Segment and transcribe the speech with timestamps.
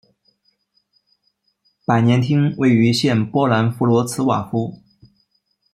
[1.85, 4.81] 百年厅位于现波兰弗罗茨瓦夫。